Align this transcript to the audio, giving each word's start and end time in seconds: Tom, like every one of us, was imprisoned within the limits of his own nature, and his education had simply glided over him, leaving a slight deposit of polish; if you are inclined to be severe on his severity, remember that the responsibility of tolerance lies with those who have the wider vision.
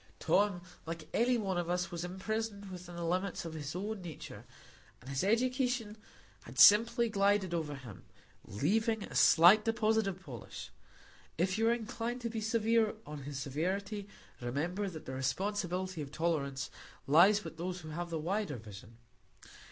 Tom, 0.17 0.61
like 0.87 1.07
every 1.13 1.37
one 1.37 1.59
of 1.59 1.69
us, 1.69 1.91
was 1.91 2.03
imprisoned 2.03 2.71
within 2.71 2.95
the 2.95 3.05
limits 3.05 3.45
of 3.45 3.53
his 3.53 3.75
own 3.75 4.01
nature, 4.01 4.45
and 4.99 5.11
his 5.11 5.23
education 5.23 5.95
had 6.45 6.57
simply 6.57 7.07
glided 7.07 7.53
over 7.53 7.75
him, 7.75 8.03
leaving 8.43 9.03
a 9.03 9.13
slight 9.13 9.63
deposit 9.63 10.07
of 10.07 10.19
polish; 10.19 10.71
if 11.37 11.55
you 11.55 11.69
are 11.69 11.73
inclined 11.73 12.19
to 12.19 12.31
be 12.31 12.41
severe 12.41 12.95
on 13.05 13.21
his 13.25 13.37
severity, 13.37 14.07
remember 14.41 14.89
that 14.89 15.05
the 15.05 15.13
responsibility 15.13 16.01
of 16.01 16.11
tolerance 16.11 16.71
lies 17.05 17.43
with 17.43 17.57
those 17.57 17.81
who 17.81 17.89
have 17.89 18.09
the 18.09 18.17
wider 18.17 18.55
vision. 18.57 18.97